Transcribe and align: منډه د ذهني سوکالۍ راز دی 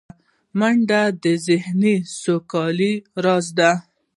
منډه 0.59 1.01
د 1.23 1.25
ذهني 1.47 1.95
سوکالۍ 2.21 2.93
راز 3.23 3.45
دی 3.57 3.71